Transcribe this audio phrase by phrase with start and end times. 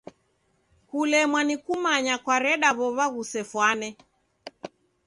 [0.89, 3.89] Kulemwa ni kumanya kwareda w'ow'a ghusefwane.